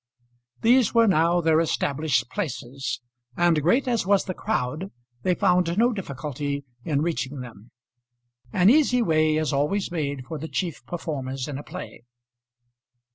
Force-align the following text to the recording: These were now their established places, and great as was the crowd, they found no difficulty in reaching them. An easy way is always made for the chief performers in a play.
These 0.61 0.95
were 0.95 1.05
now 1.05 1.41
their 1.41 1.59
established 1.59 2.27
places, 2.31 3.01
and 3.37 3.61
great 3.61 3.87
as 3.87 4.03
was 4.03 4.25
the 4.25 4.33
crowd, 4.33 4.89
they 5.21 5.35
found 5.35 5.77
no 5.77 5.93
difficulty 5.93 6.65
in 6.83 7.03
reaching 7.03 7.41
them. 7.41 7.69
An 8.51 8.71
easy 8.71 9.03
way 9.03 9.35
is 9.35 9.53
always 9.53 9.91
made 9.91 10.25
for 10.25 10.39
the 10.39 10.47
chief 10.47 10.83
performers 10.87 11.47
in 11.47 11.59
a 11.59 11.63
play. 11.63 12.01